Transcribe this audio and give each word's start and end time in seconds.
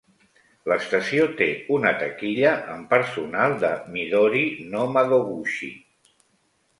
L'estació 0.71 1.25
té 1.41 1.49
una 1.75 1.91
taquilla 1.99 2.53
amb 2.75 2.89
personal 2.93 3.53
de 3.65 3.69
"Midori 3.97 4.41
no 4.73 4.87
Madoguchi". 4.95 5.71